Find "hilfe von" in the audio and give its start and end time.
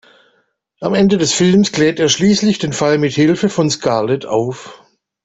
3.13-3.69